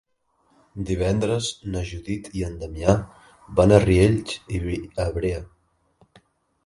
Divendres 0.91 1.49
na 1.75 1.83
Judit 1.89 2.31
i 2.39 2.43
en 2.49 2.57
Damià 2.63 2.95
van 3.61 3.75
a 3.77 3.81
Riells 3.87 4.35
i 4.57 4.63
Viabrea. 4.65 5.45